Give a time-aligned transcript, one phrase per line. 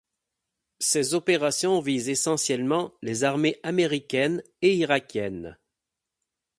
[0.79, 5.59] Ces opérations visent essentiellement les armées américaine et irakienne.